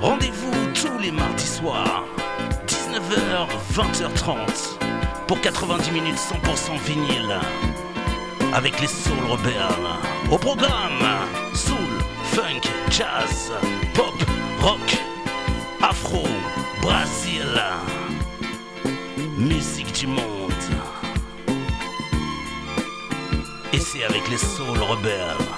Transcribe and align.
Rendez-vous 0.00 0.52
tous 0.72 0.98
les 1.00 1.10
mardis 1.10 1.46
soirs, 1.46 2.04
19h, 2.68 3.48
20h30, 3.72 4.78
pour 5.26 5.40
90 5.40 5.90
minutes 5.90 6.16
100% 6.16 6.78
vinyle. 6.84 7.40
Avec 8.54 8.80
les 8.80 8.86
Soul 8.86 9.18
Rebelles. 9.28 9.52
Au 10.30 10.38
programme, 10.38 11.02
soul, 11.54 11.76
funk, 12.22 12.60
jazz, 12.88 13.50
pop, 13.94 14.14
rock, 14.60 14.96
afro, 15.82 16.22
Brésil. 16.82 17.60
Musique 19.36 19.92
du 19.92 20.06
monde. 20.06 20.52
Et 23.72 23.80
c'est 23.80 24.04
avec 24.04 24.28
les 24.30 24.38
Soul 24.38 24.78
Rebelles. 24.78 25.55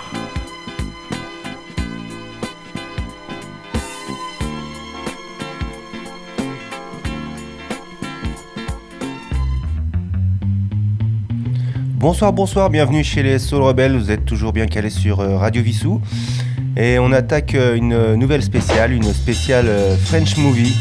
Bonsoir, 11.99 12.33
bonsoir, 12.33 12.71
bienvenue 12.71 13.03
chez 13.03 13.25
les 13.25 13.41
Soul 13.41 13.61
Rebelles. 13.61 13.97
Vous 13.97 14.13
êtes 14.13 14.25
toujours 14.25 14.53
bien 14.53 14.67
calés 14.67 14.89
sur 14.89 15.19
euh, 15.19 15.37
Radio 15.37 15.61
Vissou. 15.61 16.01
Et 16.77 16.97
on 17.01 17.11
attaque 17.11 17.57
euh, 17.57 17.75
une 17.75 18.15
nouvelle 18.15 18.45
spéciale, 18.45 18.93
une 18.93 19.13
spéciale 19.13 19.67
euh, 19.67 19.97
French 19.97 20.37
Movie. 20.37 20.77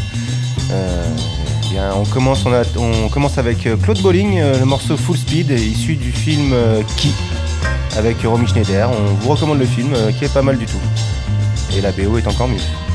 Eh 0.70 1.80
on, 1.96 2.06
commence, 2.06 2.46
commence 3.12 3.40
avec 3.40 3.68
Claude 3.82 4.00
Bolling, 4.04 4.40
le 4.40 4.66
morceau 4.66 4.96
Full 4.96 5.18
Speed, 5.18 5.50
issu 5.50 5.96
du 5.96 6.12
film 6.12 6.54
Qui 6.98 7.14
avec 7.98 8.22
Romy 8.24 8.48
Schneider. 8.48 8.90
On 8.92 9.14
vous 9.16 9.30
recommande 9.30 9.58
le 9.58 9.66
film 9.66 9.96
qui 10.18 10.26
est 10.26 10.34
pas 10.34 10.44
mal 10.44 10.58
du 10.58 10.66
tout. 10.66 10.82
Et 11.76 11.82
la 11.82 11.92
BO 11.92 12.18
est 12.20 12.28
encore 12.28 12.48
mieux. 12.48 12.87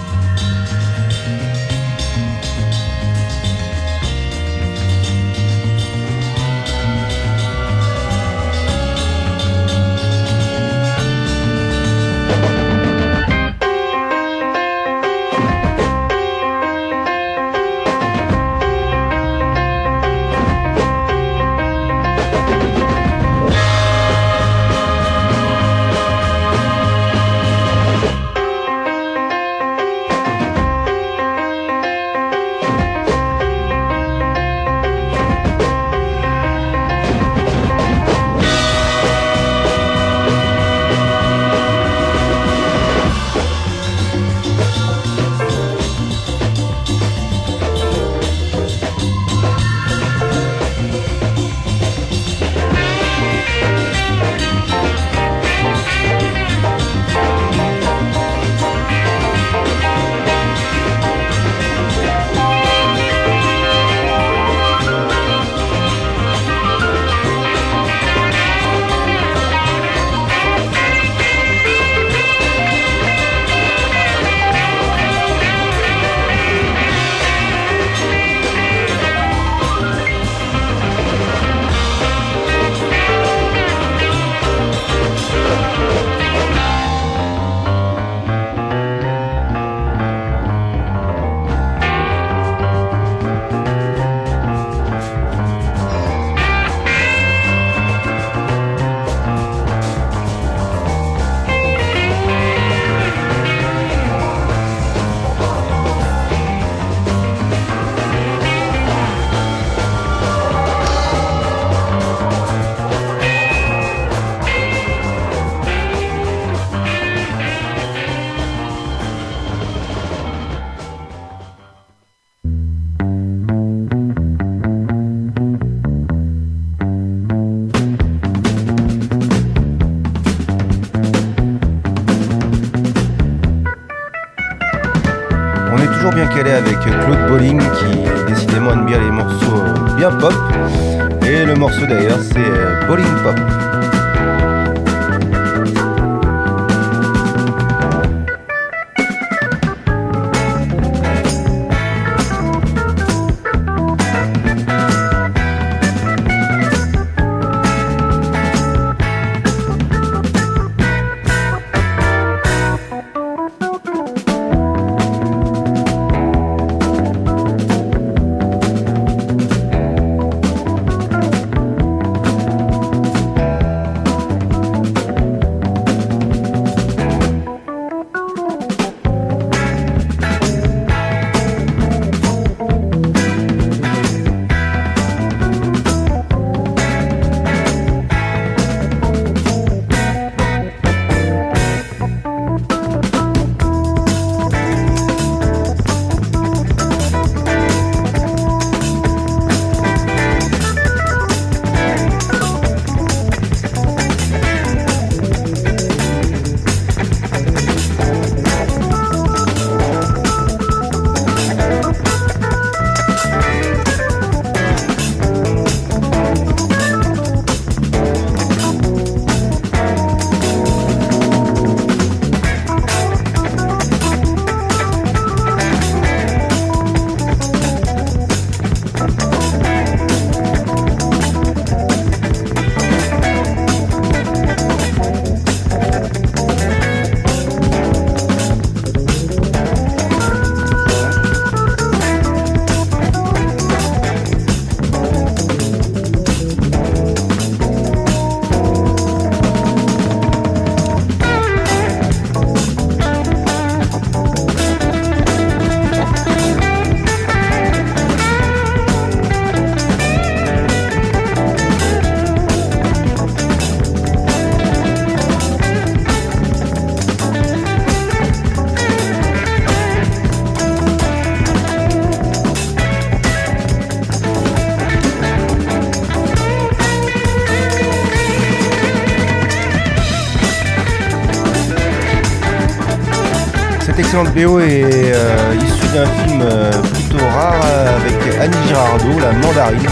Cette 283.85 283.99
excellente 283.99 284.33
BO 284.33 284.61
est 284.61 285.13
euh, 285.13 285.55
issue 285.57 285.93
d'un 285.93 286.07
film 286.07 286.41
euh, 286.41 286.71
plutôt 286.71 287.25
rare 287.35 287.61
euh, 287.65 287.97
avec 287.97 288.15
Annie 288.41 288.69
Girardot, 288.69 289.19
La 289.21 289.33
Mandarine. 289.33 289.89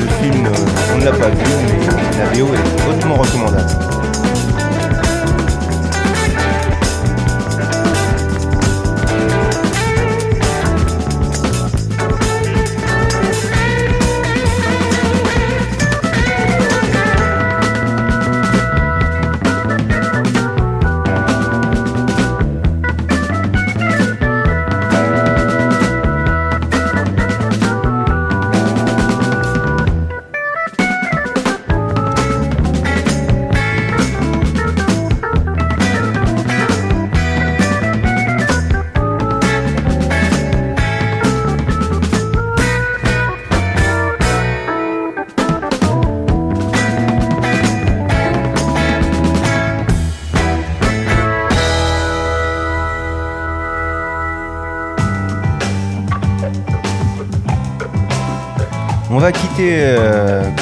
le 0.00 0.06
film, 0.22 0.48
on 0.94 0.98
ne 0.98 1.04
l'a 1.04 1.12
pas 1.12 1.28
vu, 1.28 1.44
mais 1.66 2.18
la 2.18 2.30
BO 2.30 2.54
est 2.54 2.88
hautement 2.88 3.16
recommandable. 3.16 3.93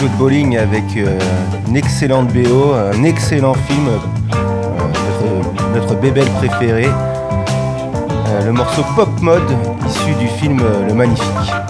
Claude 0.03 0.19
Bowling 0.19 0.57
avec 0.57 0.97
euh, 0.97 1.17
une 1.69 1.77
excellente 1.77 2.27
BO, 2.33 2.73
un 2.75 3.05
excellent 3.05 3.55
film, 3.55 3.87
euh, 3.87 3.99
notre, 5.75 5.95
notre 5.95 6.41
préféré, 6.41 6.87
euh, 6.87 8.45
le 8.45 8.51
morceau 8.51 8.83
Pop 8.97 9.09
Mode 9.21 9.49
issu 9.87 10.13
du 10.19 10.27
film 10.27 10.61
Le 10.89 10.93
Magnifique. 10.93 11.62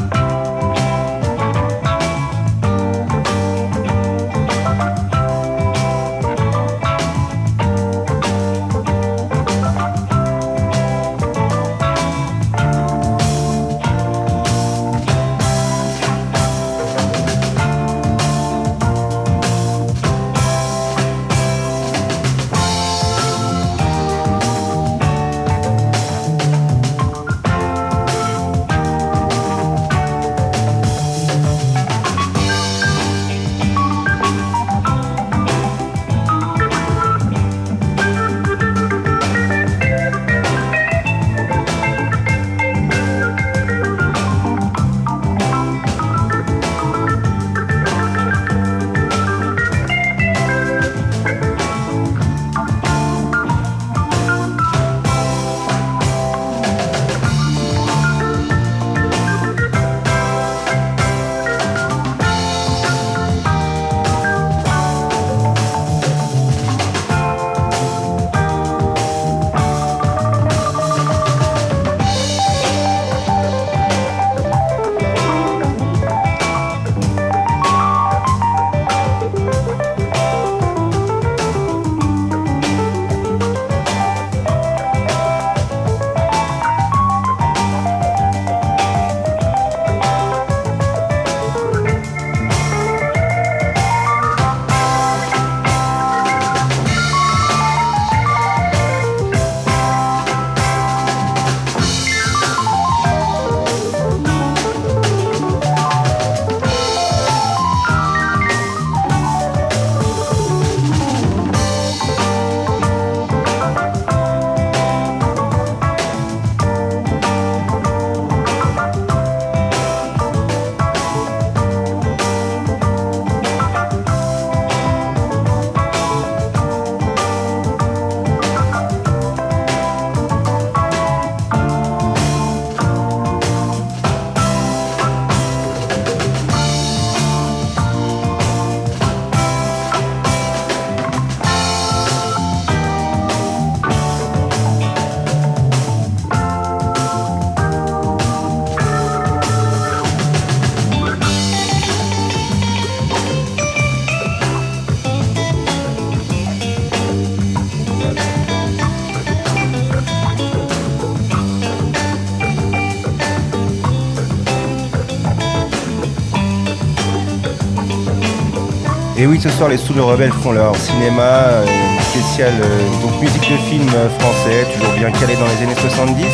Et 169.22 169.26
oui, 169.28 169.40
ce 169.40 169.48
soir, 169.50 169.68
les 169.68 169.76
le 169.76 170.02
Rebelles 170.02 170.32
font 170.32 170.50
leur 170.50 170.74
cinéma 170.74 171.22
euh, 171.22 171.64
spécial, 172.10 172.52
euh, 172.60 173.02
donc 173.02 173.20
musique 173.20 173.52
de 173.52 173.56
film 173.70 173.86
euh, 173.94 174.08
français, 174.18 174.66
toujours 174.74 174.92
bien 174.94 175.12
calé 175.12 175.36
dans 175.36 175.46
les 175.46 175.64
années 175.64 175.80
70. 175.80 176.26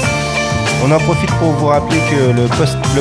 On 0.82 0.90
en 0.90 0.98
profite 1.00 1.30
pour 1.32 1.52
vous 1.52 1.66
rappeler 1.66 1.98
que 2.10 2.32
le, 2.32 2.48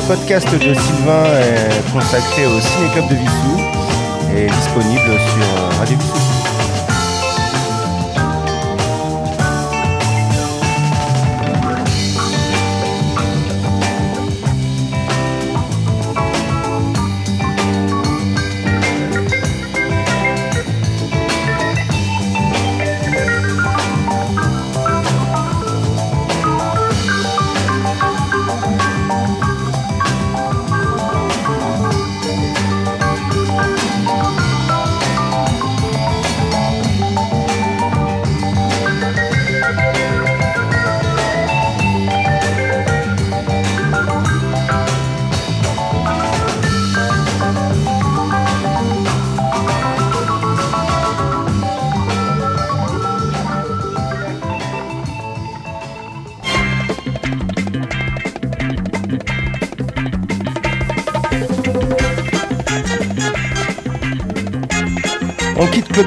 podcast 0.06 0.46
de 0.52 0.74
Sylvain 0.74 1.24
est 1.40 1.90
consacré 1.90 2.44
au 2.44 2.60
Ciné 2.60 2.90
Club 2.92 3.08
de 3.08 3.14
Vissou 3.14 4.36
est 4.36 4.50
disponible 4.50 5.18
sur 5.32 5.78
Radio 5.78 5.96
Vissou. 5.96 6.37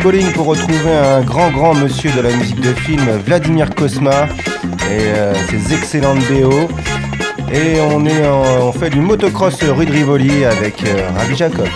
Pour 0.01 0.47
retrouver 0.47 0.95
un 0.95 1.21
grand 1.21 1.51
grand 1.51 1.75
monsieur 1.75 2.11
de 2.11 2.21
la 2.21 2.35
musique 2.35 2.59
de 2.59 2.73
film, 2.73 3.03
Vladimir 3.23 3.69
Kosma, 3.75 4.27
et 4.89 5.13
euh, 5.13 5.35
ses 5.47 5.75
excellentes 5.75 6.17
BO. 6.27 6.67
Et 7.53 7.79
on, 7.79 8.03
est 8.07 8.27
on 8.27 8.71
fait 8.71 8.89
du 8.89 8.99
motocross 8.99 9.61
rue 9.61 9.85
de 9.85 9.91
Rivoli 9.91 10.43
avec 10.43 10.83
euh, 10.87 11.07
Ravi 11.15 11.35
Jacob. 11.35 11.67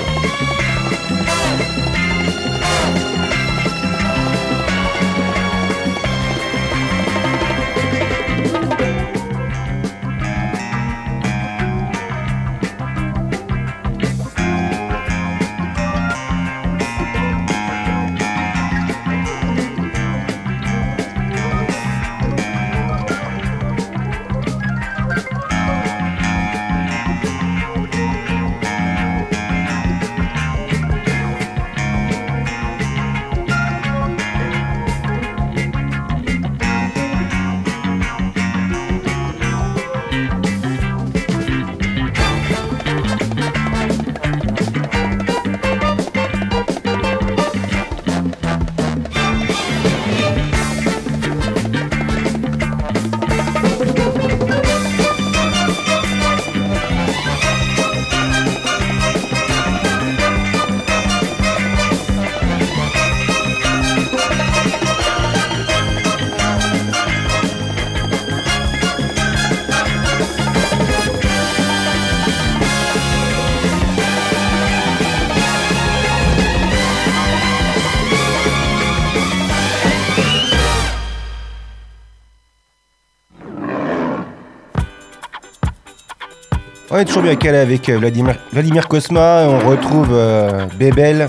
On 86.95 86.97
est 86.97 87.03
toujours 87.03 87.23
bien 87.23 87.35
calé 87.35 87.57
avec 87.57 87.89
euh, 87.89 87.97
Vladimir, 87.97 88.35
Vladimir 88.53 88.87
Kosma. 88.87 89.47
On 89.49 89.67
retrouve 89.67 90.11
euh, 90.13 90.65
Bébel 90.79 91.27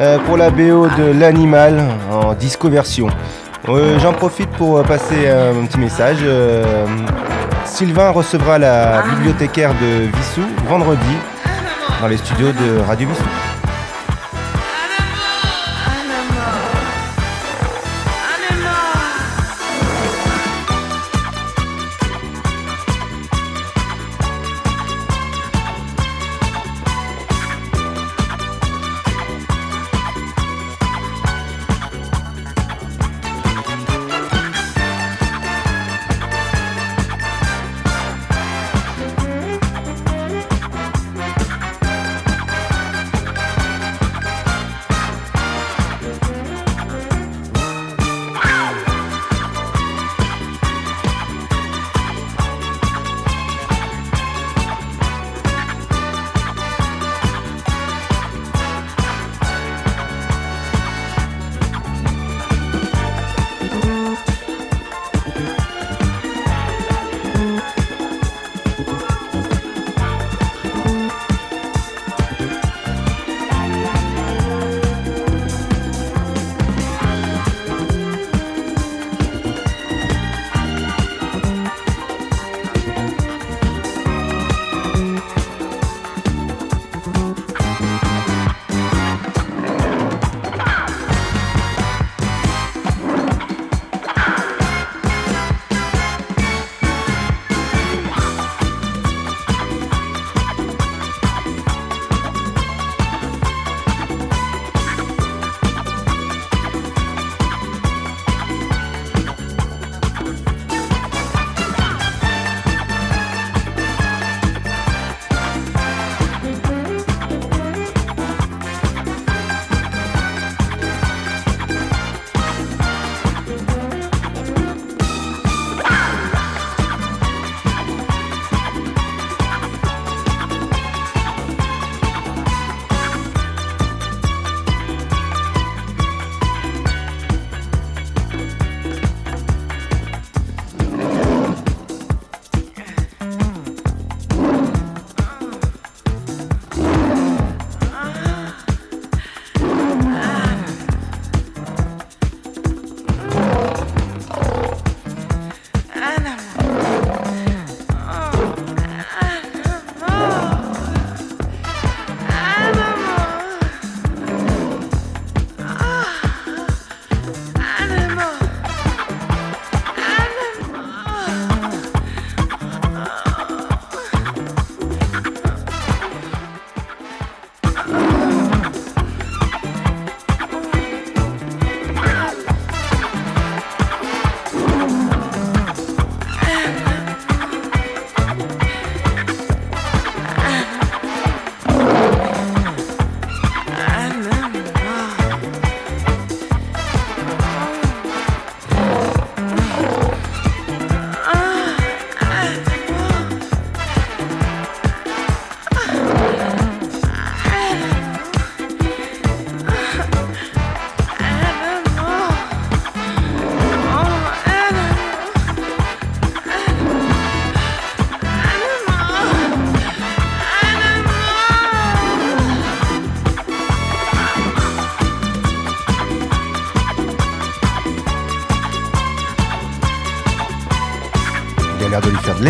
euh, 0.00 0.18
pour 0.26 0.36
la 0.36 0.50
BO 0.50 0.88
de 0.98 1.12
l'animal 1.16 1.80
en 2.10 2.34
disco 2.34 2.68
version. 2.68 3.06
Euh, 3.68 4.00
J'en 4.00 4.12
profite 4.12 4.50
pour 4.50 4.82
passer 4.82 5.28
un 5.28 5.64
petit 5.66 5.78
message. 5.78 6.18
Sylvain 7.66 8.10
recevra 8.10 8.58
la 8.58 9.02
bibliothécaire 9.02 9.70
de 9.74 10.08
Vissou 10.16 10.42
vendredi 10.68 11.14
dans 12.00 12.08
les 12.08 12.16
studios 12.16 12.48
de 12.50 12.80
Radio 12.80 13.08
Vissou. 13.08 13.43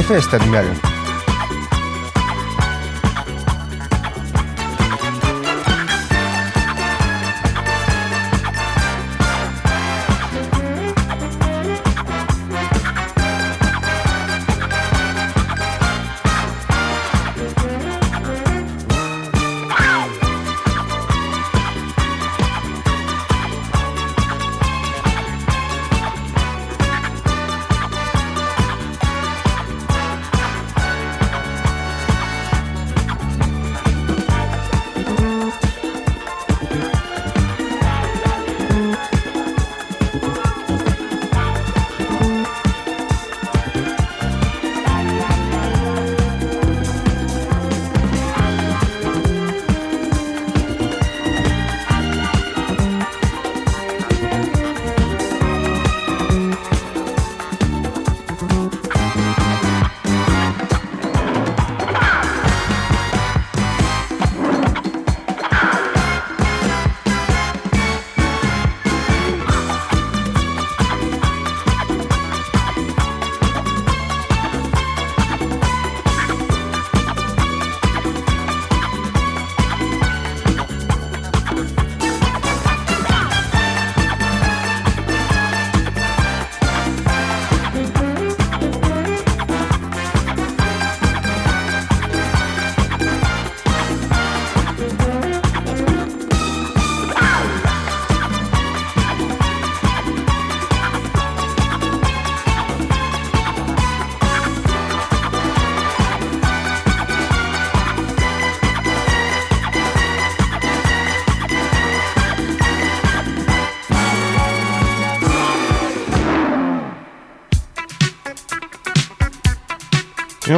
De 0.09 0.45
lui 0.45 0.94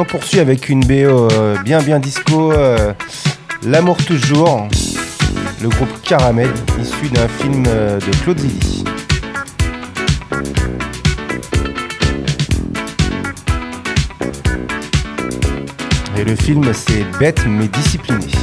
poursuit 0.07 0.39
avec 0.39 0.69
une 0.69 0.79
BO 0.79 1.27
euh, 1.31 1.57
bien 1.63 1.81
bien 1.81 1.99
disco, 1.99 2.51
euh, 2.51 2.93
L'amour 3.63 3.97
toujours, 4.05 4.67
le 5.61 5.69
groupe 5.69 6.01
Caramel, 6.03 6.49
issu 6.79 7.09
d'un 7.09 7.27
film 7.27 7.63
euh, 7.67 7.99
de 7.99 8.23
Claude 8.23 8.39
Zidi. 8.39 8.83
Et 16.17 16.23
le 16.23 16.35
film 16.35 16.71
c'est 16.73 17.03
Bête 17.19 17.43
mais 17.47 17.67
discipliné. 17.67 18.36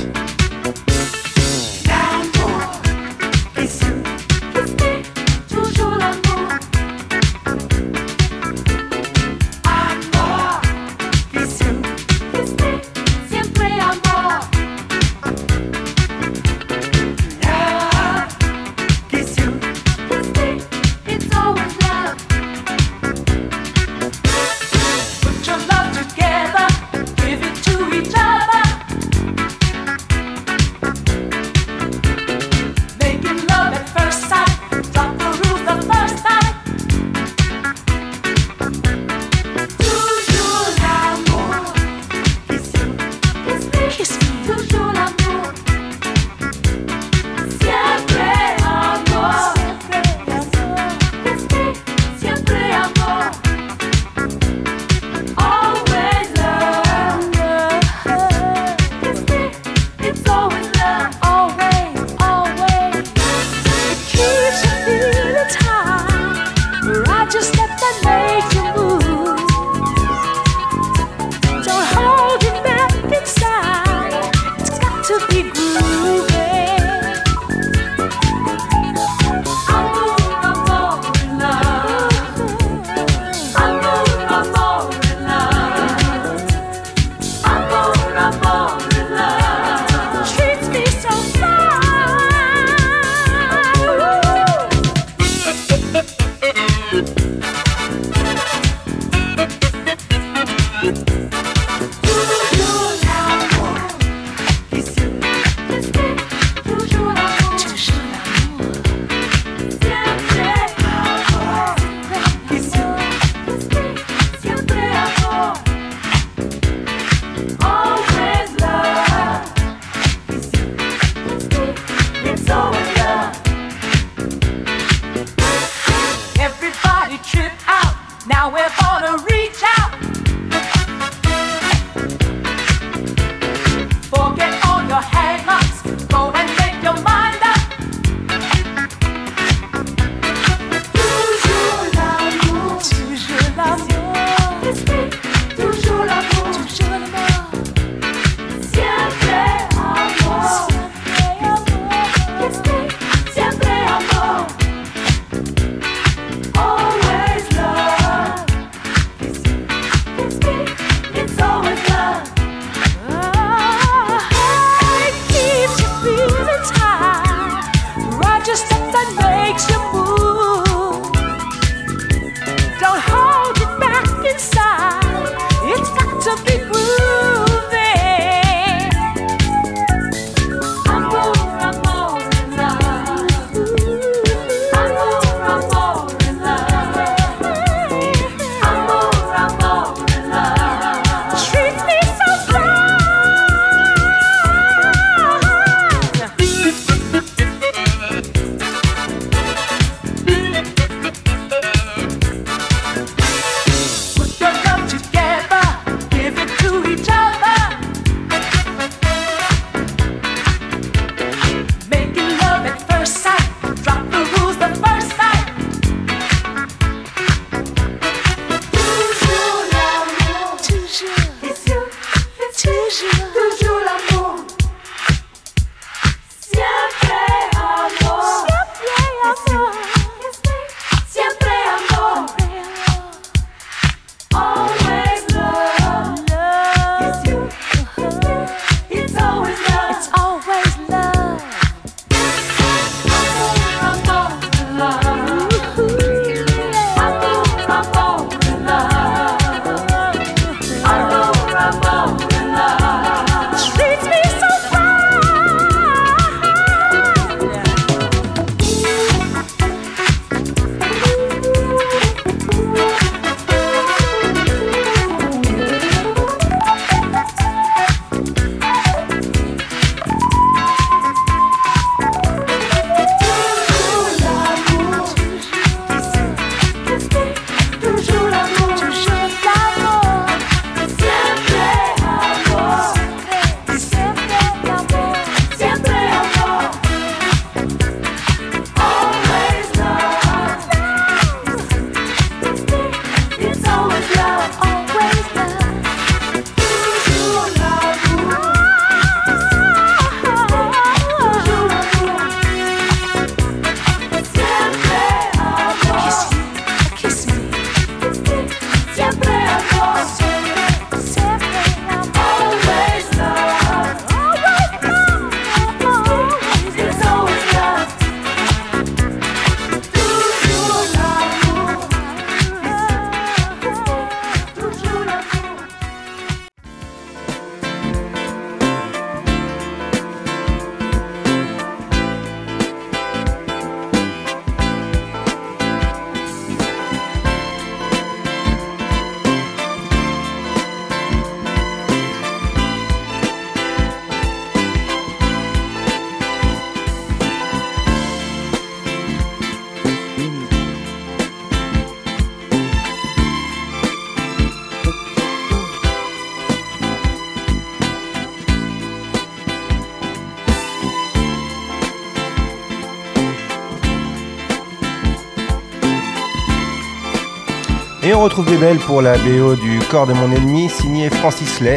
Retrouve 368.25 368.47
Bébel 368.47 368.79
pour 368.79 369.03
la 369.03 369.19
BO 369.19 369.55
du 369.55 369.79
Corps 369.91 370.07
de 370.07 370.15
mon 370.15 370.33
ennemi, 370.33 370.71
signé 370.71 371.11
Francis 371.11 371.61
Lay. 371.61 371.77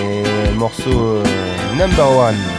Et 0.00 0.50
morceau 0.56 1.16
euh, 1.16 1.22
number 1.76 2.10
one. 2.10 2.57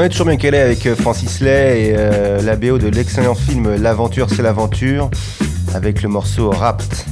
On 0.00 0.02
est 0.02 0.08
toujours 0.08 0.28
bien 0.28 0.38
calé 0.38 0.56
avec 0.56 0.86
euh, 0.86 0.96
Francis 0.96 1.40
Lay 1.40 1.88
et 1.88 1.94
euh, 1.94 2.40
la 2.40 2.56
BO 2.56 2.78
de 2.78 2.88
l'excellent 2.88 3.34
film 3.34 3.74
L'aventure 3.74 4.30
c'est 4.30 4.40
l'aventure 4.40 5.10
avec 5.74 6.02
le 6.02 6.08
morceau 6.08 6.48
Rapt. 6.48 7.04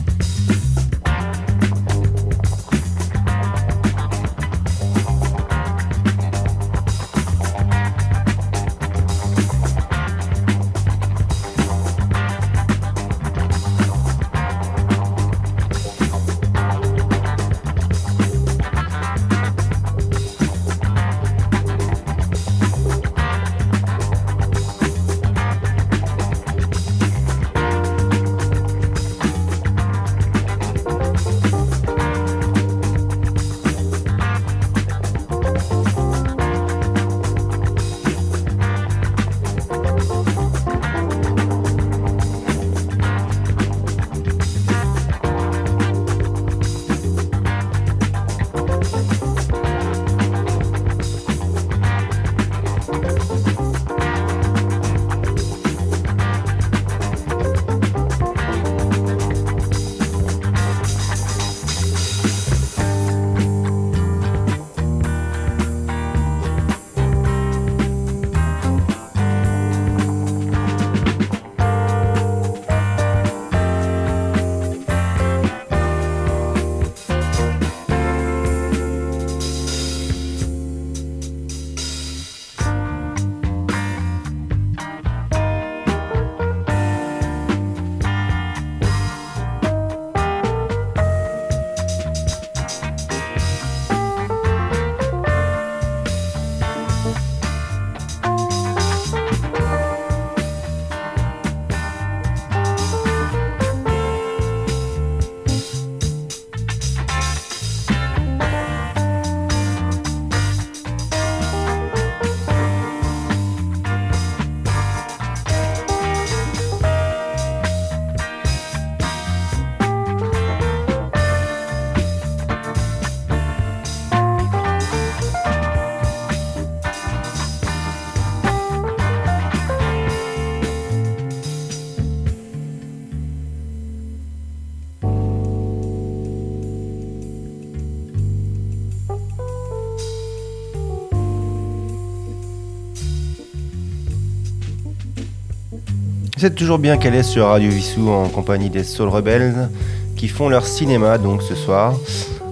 C'est 146.40 146.54
toujours 146.54 146.78
bien 146.78 146.98
est 147.00 147.24
sur 147.24 147.46
Radio 147.46 147.68
Vissou 147.68 148.10
en 148.10 148.28
compagnie 148.28 148.70
des 148.70 148.84
Soul 148.84 149.08
Rebels 149.08 149.68
qui 150.14 150.28
font 150.28 150.48
leur 150.48 150.68
cinéma 150.68 151.18
donc 151.18 151.42
ce 151.42 151.56
soir. 151.56 151.94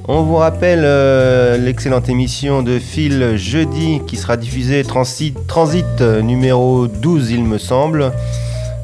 On 0.08 0.22
vous 0.22 0.34
rappelle 0.34 0.82
euh, 0.82 1.56
l'excellente 1.56 2.08
émission 2.08 2.64
de 2.64 2.80
Phil 2.80 3.36
jeudi 3.36 4.00
qui 4.04 4.16
sera 4.16 4.36
diffusée 4.36 4.82
Transit, 4.82 5.36
Transit 5.46 5.84
euh, 6.00 6.20
numéro 6.20 6.88
12 6.88 7.30
il 7.30 7.44
me 7.44 7.58
semble. 7.58 8.10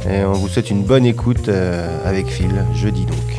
Et 0.09 0.25
on 0.25 0.35
vous 0.35 0.47
souhaite 0.47 0.71
une 0.71 0.85
bonne 0.85 1.05
écoute 1.05 1.49
euh, 1.49 1.89
avec 2.09 2.29
Phil 2.29 2.65
jeudi 2.73 3.05
donc. 3.05 3.32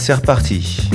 C'est 0.00 0.14
reparti. 0.14 0.88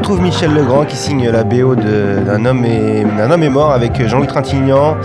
Retrouve 0.00 0.22
Michel 0.22 0.54
Legrand 0.54 0.86
qui 0.86 0.96
signe 0.96 1.28
la 1.28 1.44
BO 1.44 1.74
d'un 1.74 2.46
homme, 2.46 2.64
homme 2.64 3.42
est 3.42 3.48
mort 3.50 3.70
avec 3.70 4.02
Jean-Louis 4.06 4.28
Trintignant 4.28 4.96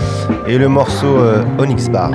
et 0.46 0.56
le 0.56 0.68
morceau 0.68 1.18
euh, 1.18 1.44
Onyx 1.58 1.90
Bar. 1.90 2.12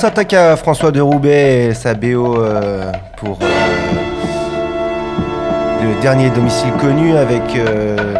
S'attaque 0.00 0.32
à 0.32 0.56
François 0.56 0.90
de 0.92 1.00
Roubaix 1.02 1.66
et 1.66 1.74
sa 1.74 1.92
BO 1.92 2.42
euh, 2.42 2.90
pour 3.18 3.38
euh, 3.42 3.46
le 5.82 6.00
dernier 6.00 6.30
domicile 6.30 6.72
connu 6.80 7.14
avec 7.18 7.42
euh, 7.54 8.14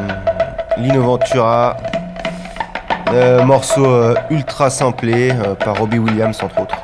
Lino 0.76 1.00
Ventura, 1.00 1.78
morceau 3.46 4.14
ultra 4.28 4.68
samplé 4.68 5.32
par 5.64 5.78
Robbie 5.78 5.98
Williams 5.98 6.38
entre 6.42 6.60
autres. 6.60 6.76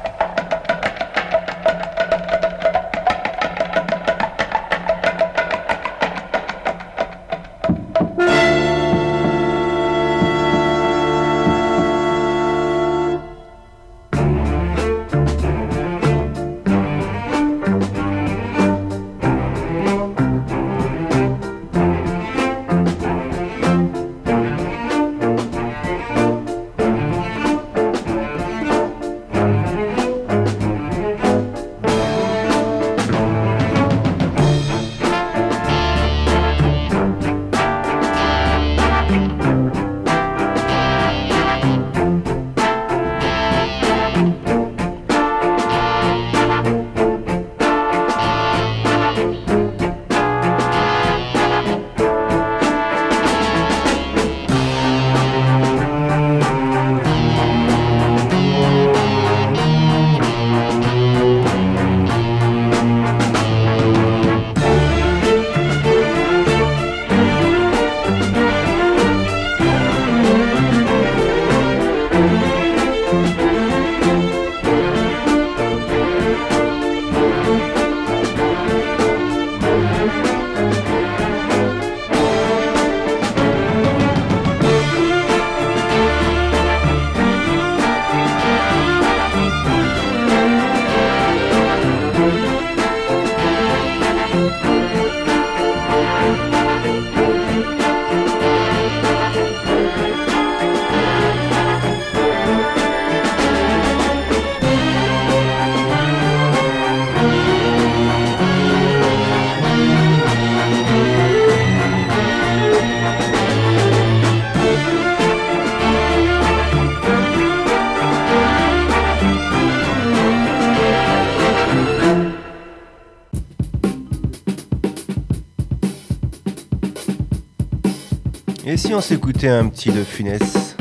Et 128.76 128.78
si 128.78 128.92
on 128.92 129.00
s'écoutait 129.00 129.48
un 129.48 129.68
petit 129.68 129.90
de 129.90 130.04
Funès 130.04 130.76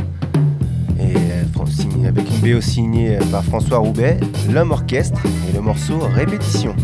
et 1.00 1.16
euh, 1.16 2.06
avec 2.06 2.26
une 2.30 2.56
BO 2.56 2.60
signée 2.60 3.18
par 3.32 3.42
François 3.42 3.78
Roubaix, 3.78 4.20
l'homme 4.52 4.72
orchestre 4.72 5.22
et 5.48 5.54
le 5.54 5.62
morceau 5.62 6.00
Répétition. 6.00 6.76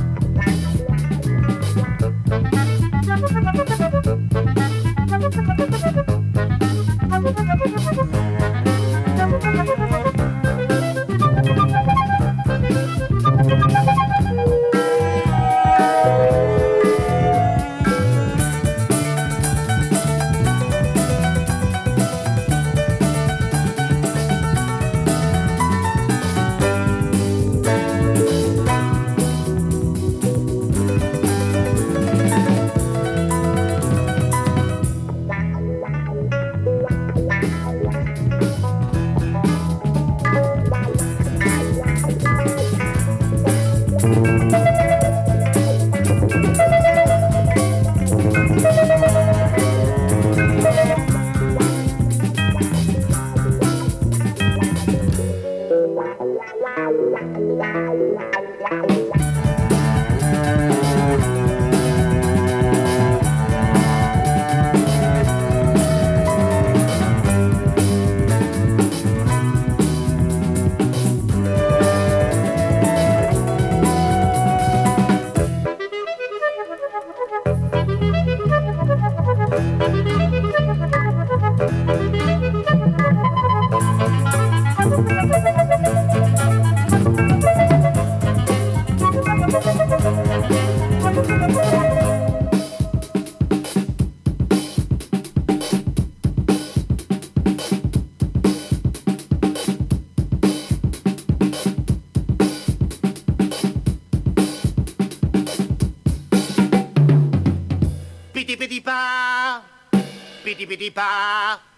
pitty 110.66 110.78
pitty 110.78 110.90
pa. 110.94 111.71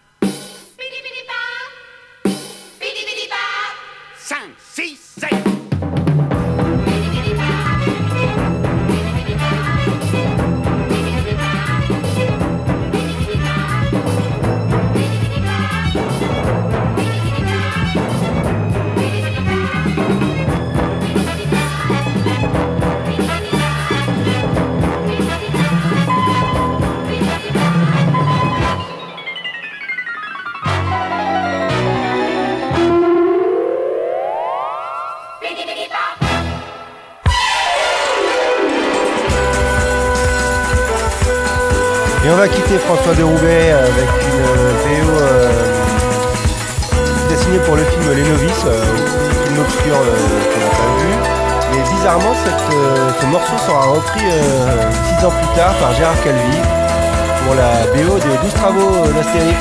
Quitter 42.56 42.78
François 42.80 43.14
de 43.16 43.24
Roubaix 43.24 43.72
avec 43.72 44.10
une 44.22 44.42
euh, 44.42 44.74
VO 44.86 45.10
euh, 45.22 45.50
dessinée 47.30 47.60
pour 47.60 47.76
le 47.76 47.84
film 47.84 48.04
Les 48.16 48.24
Novices, 48.24 48.66
euh, 48.68 48.84
film 49.46 49.60
obscur 49.60 49.96
euh, 49.96 50.16
qu'on 50.52 50.60
n'a 50.60 50.70
pas 50.70 50.92
vu. 51.00 51.12
Et 51.76 51.82
bizarrement, 51.96 52.34
euh, 52.34 53.10
ce 53.20 53.26
morceau 53.26 53.58
sera 53.58 53.82
repris 53.88 54.26
euh, 54.26 54.92
six 54.92 55.26
ans 55.26 55.32
plus 55.32 55.56
tard 55.56 55.74
par 55.80 55.94
Gérard 55.94 56.22
Calvi 56.24 56.58
pour 57.46 57.56
la 57.56 57.86
BO 57.94 58.18
de 58.20 58.44
12 58.44 58.54
travaux 58.54 59.08
d'Astérix. 59.16 59.58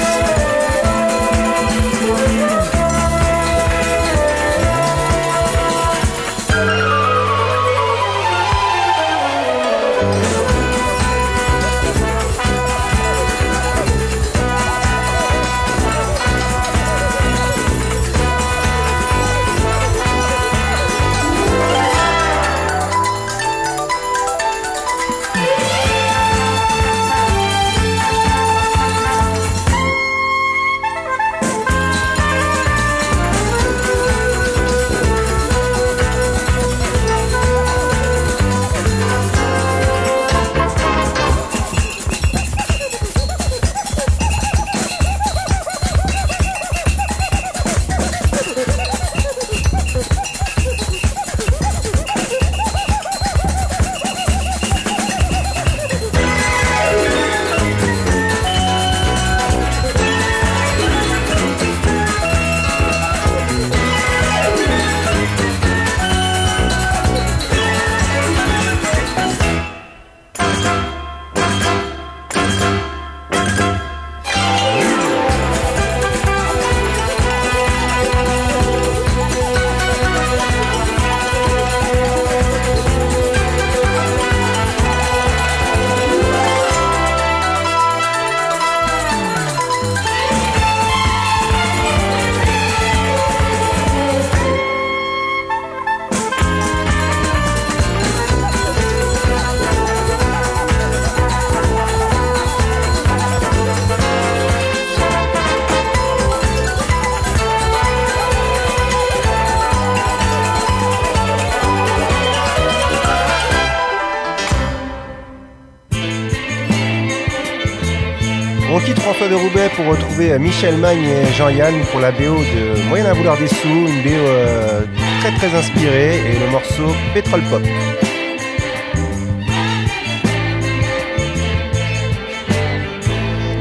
Euh, 120.31 120.39
Michel 120.39 120.77
Magne 120.77 121.05
et 121.05 121.33
Jean-Yann 121.33 121.75
pour 121.91 122.01
la 122.01 122.13
BO 122.13 122.39
de 122.39 122.89
Moyen 122.89 123.07
à 123.07 123.13
vouloir 123.13 123.37
des 123.39 123.49
sous, 123.49 123.69
une 123.69 124.03
BO 124.03 124.11
euh, 124.11 124.83
très 125.21 125.33
très 125.33 125.57
inspirée 125.57 126.17
et 126.17 126.39
le 126.39 126.51
morceau 126.51 126.95
Pétrole 127.15 127.43
Pop. 127.51 127.63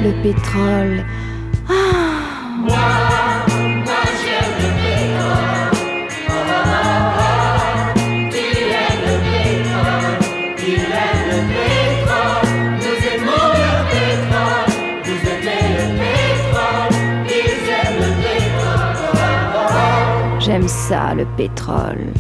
Le 0.04 0.24
pétrole. 0.24 1.06
J'aime 20.44 20.68
ça, 20.68 21.14
le 21.14 21.26
pétrole. 21.38 22.14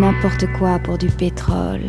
N'importe 0.00 0.46
quoi 0.58 0.78
pour 0.78 0.96
du 0.98 1.08
pétrole. 1.08 1.82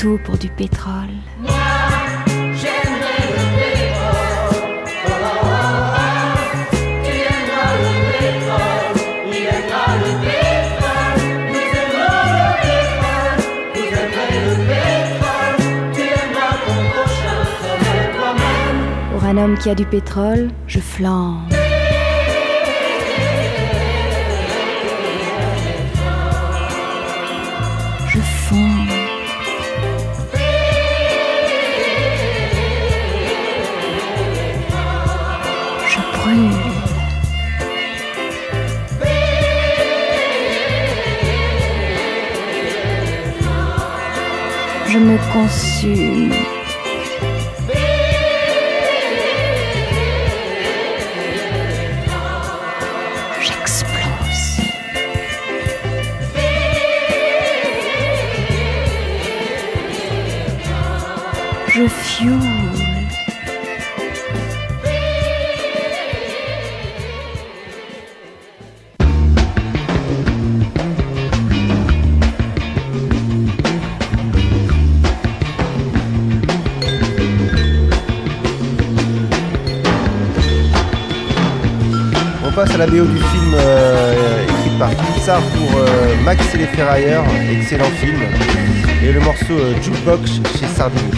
Pour 0.00 0.38
du 0.38 0.48
pétrole. 0.48 1.08
Pour 19.12 19.24
un 19.24 19.36
homme 19.36 19.58
qui 19.58 19.68
a 19.68 19.74
du 19.74 19.84
pétrole, 19.84 20.48
je 20.66 20.78
flambe. 20.78 21.59
Consume. 45.32 46.32
J'explose. 53.40 54.60
Je 61.68 61.88
fioule. 61.88 62.59
La 82.80 82.86
BO 82.86 83.04
du 83.04 83.18
film 83.18 83.54
euh, 83.56 84.42
écrit 84.44 84.78
par 84.78 84.88
Sarr 85.22 85.42
pour 85.42 85.80
euh, 85.80 86.14
Max 86.24 86.42
et 86.54 86.58
les 86.58 86.66
Ferrailleurs, 86.66 87.24
excellent 87.52 87.84
film, 88.00 88.16
et 89.02 89.12
le 89.12 89.20
morceau 89.20 89.52
euh, 89.52 89.74
Jukebox 89.82 90.40
chez 90.58 90.66
Sardini. 90.66 91.10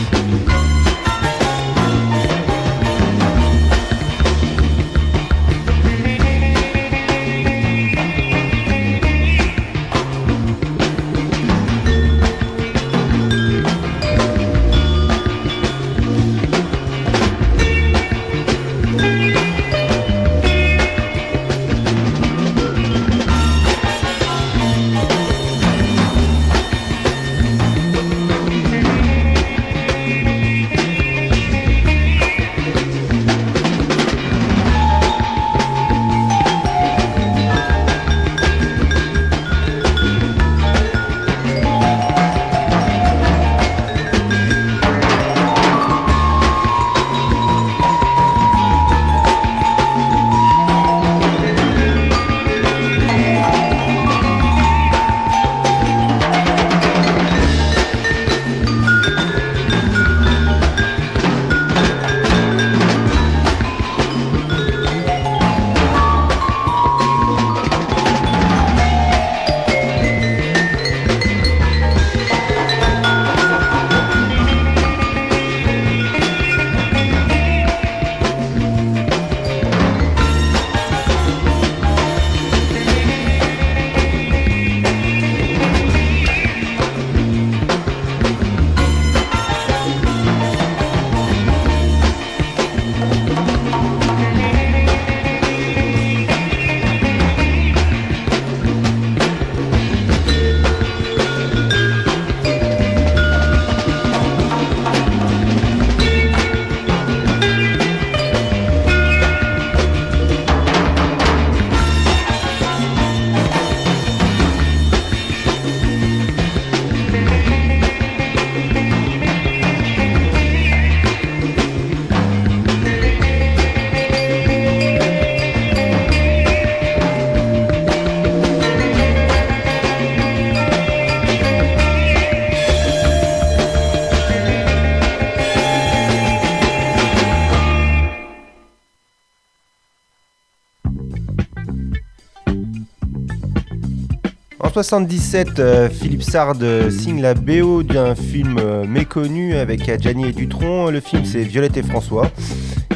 77, 144.82 145.60
euh, 145.60 145.88
Philippe 145.88 146.22
Sard 146.22 146.56
euh, 146.62 146.90
signe 146.90 147.22
la 147.22 147.34
BO 147.34 147.82
d'un 147.82 148.16
film 148.16 148.58
euh, 148.58 148.84
méconnu 148.84 149.54
avec 149.54 149.88
Adjani 149.88 150.26
et 150.26 150.32
Dutronc. 150.32 150.90
Le 150.90 151.00
film 151.00 151.24
c'est 151.24 151.42
Violette 151.42 151.76
et 151.76 151.82
François. 151.82 152.30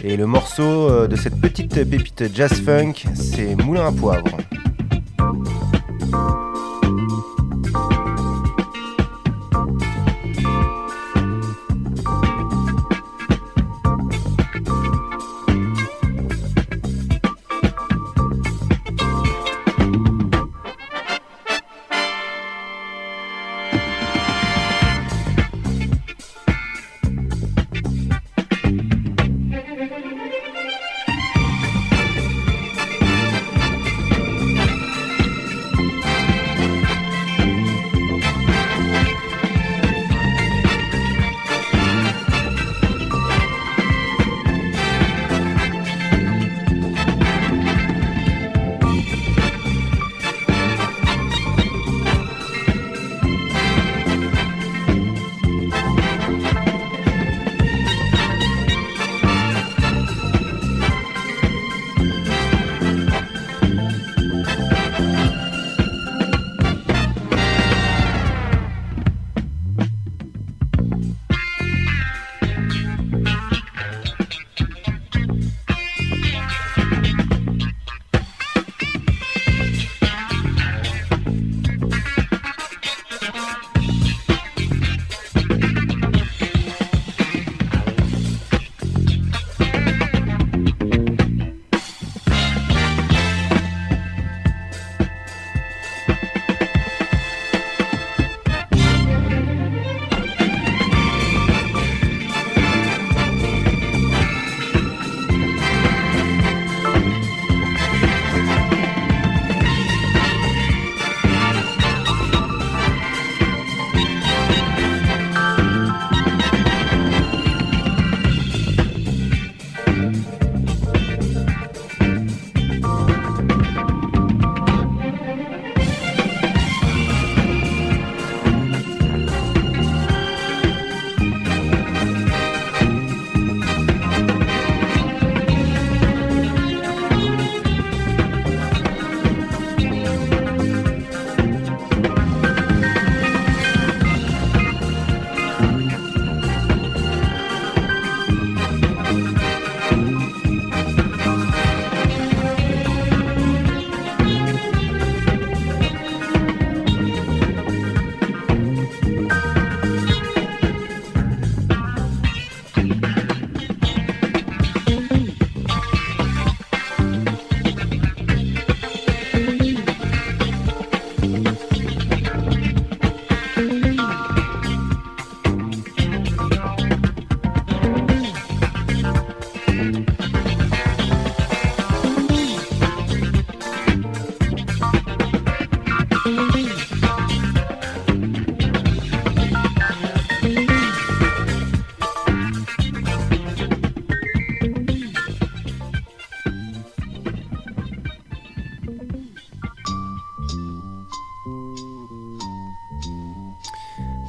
Et 0.03 0.17
le 0.17 0.27
morceau 0.27 1.07
de 1.07 1.17
cette 1.17 1.41
petite 1.41 1.75
pépite 1.89 2.25
jazz 2.35 2.53
funk, 2.53 3.05
c'est 3.15 3.55
Moulin 3.57 3.87
à 3.87 3.93
poivre. 3.93 4.37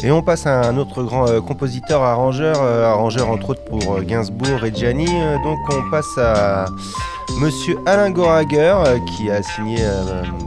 Et 0.07 0.11
on 0.13 0.21
passe 0.21 0.47
à 0.47 0.61
un 0.61 0.77
autre 0.77 1.03
grand 1.03 1.27
euh, 1.27 1.41
compositeur, 1.41 2.01
arrangeur, 2.01 2.61
euh, 2.61 2.85
arrangeur 2.85 3.29
entre 3.29 3.49
autres 3.49 3.65
pour 3.65 3.95
euh, 3.95 4.01
Gainsbourg 4.03 4.63
et 4.63 4.73
Gianni. 4.73 5.05
Donc 5.43 5.59
on 5.69 5.91
passe 5.91 6.17
à 6.17 6.63
Monsieur 7.41 7.77
Alain 7.85 8.09
Gorager 8.09 8.73
qui 9.05 9.29
a 9.29 9.43
signé 9.43 9.79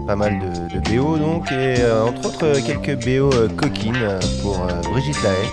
pas 0.07 0.17
mal 0.17 0.39
de, 0.39 0.79
BO 0.79 1.19
donc 1.19 1.53
et 1.53 1.75
entre 2.09 2.29
autres 2.29 2.59
quelques 2.67 3.05
BO 3.05 3.29
coquines 3.55 4.19
pour 4.41 4.67
Brigitte 4.91 5.23
Lahaye. 5.23 5.51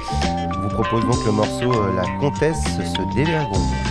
Je 0.54 0.60
vous 0.62 0.70
propose 0.70 1.06
donc 1.06 1.26
le 1.26 1.34
morceau 1.34 1.74
La 1.94 2.04
Comtesse 2.22 2.64
se 2.64 3.14
dévergonde. 3.14 3.87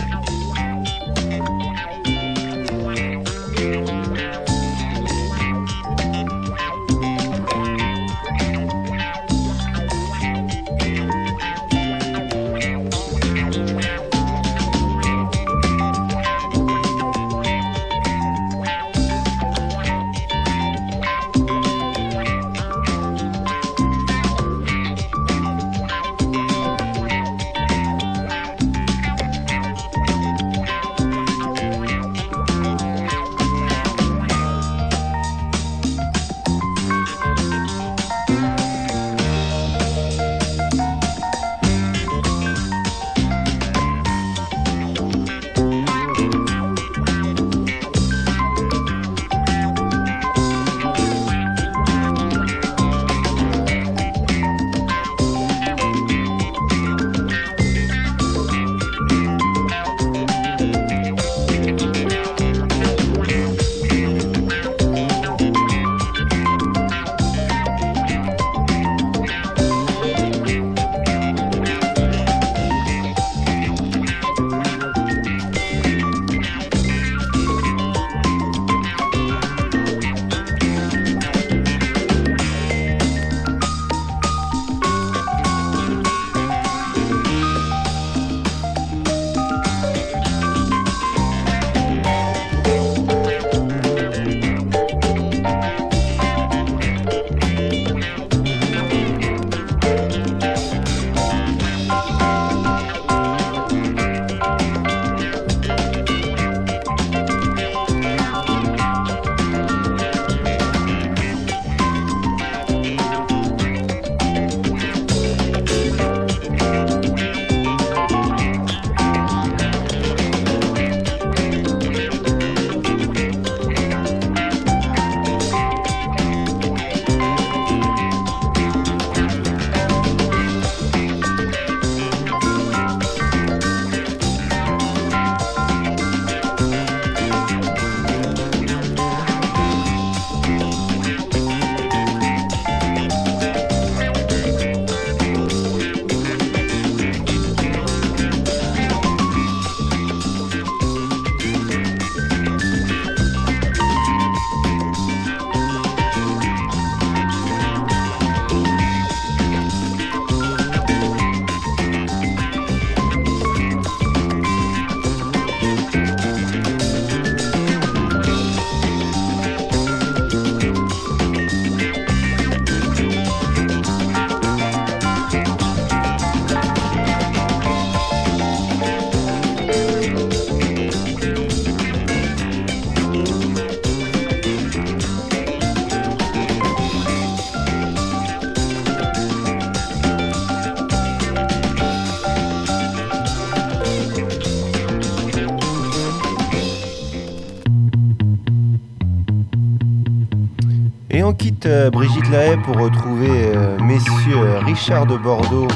Pour 202.67 202.81
retrouver 202.81 203.29
euh, 203.55 203.77
messieurs 203.79 204.35
euh, 204.35 204.59
Richard 204.59 205.05
de 205.05 205.15
Bordeaux 205.15 205.69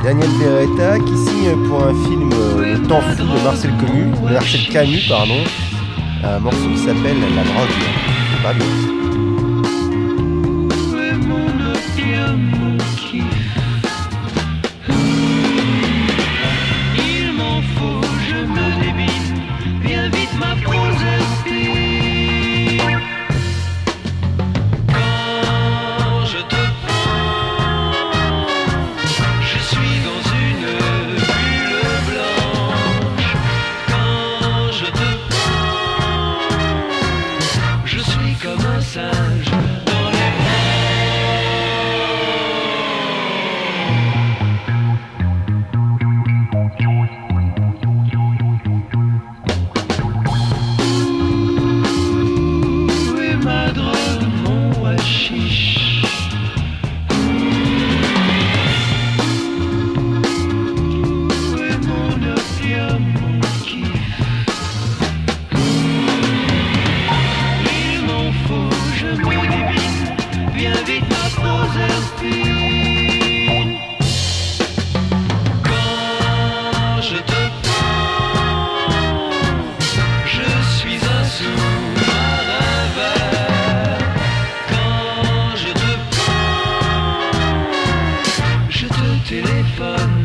et 0.00 0.04
Daniel 0.04 0.30
Beretta 0.40 0.98
qui 0.98 1.14
signent 1.14 1.68
pour 1.68 1.84
un 1.84 1.94
film 2.06 2.30
euh, 2.32 2.72
Le 2.72 2.82
temps 2.88 3.02
fou 3.02 3.22
de 3.22 3.44
Marcel 3.44 3.70
Camus, 3.76 4.32
Marcel 4.32 4.68
Camus 4.70 5.06
pardon, 5.10 5.44
un 6.24 6.38
morceau 6.38 6.68
qui 6.74 6.78
s'appelle 6.78 7.18
La 7.20 7.42
drogue. 7.42 8.64
for 89.76 90.15